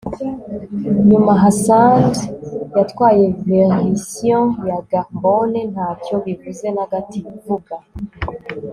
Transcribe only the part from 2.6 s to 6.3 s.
yatwaye verisiyo ya garbone, ntacyo